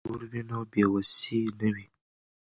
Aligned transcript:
که 0.03 0.09
ورور 0.11 0.23
وي 0.31 0.41
نو 0.49 0.59
بې 0.71 0.83
وسی 0.93 1.39
نه 1.59 1.69
وي. 1.75 1.85